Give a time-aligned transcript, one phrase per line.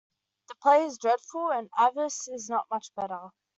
[0.47, 3.29] The play is dreadful, and Avice is not much better.